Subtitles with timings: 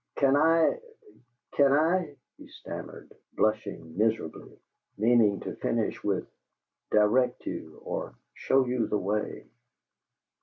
[0.15, 0.79] "Can I
[1.51, 4.57] can I" he stammered, blushing miserably,
[4.97, 6.27] meaning to finish with
[6.89, 9.45] "direct you," or "show you the way."